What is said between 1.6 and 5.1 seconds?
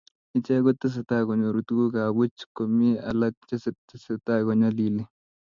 tuguk ab puch komie alak che tesetai konyalili